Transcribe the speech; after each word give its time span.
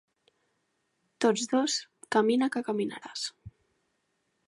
Tots 1.27 1.45
dos, 1.53 1.77
camina 2.17 2.51
que 2.57 2.67
caminaràs. 2.71 3.31